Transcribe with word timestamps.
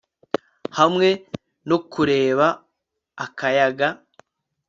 hamwe 0.77 1.09
no 1.69 1.77
kureba 1.91 2.47
akayaga 3.25 3.87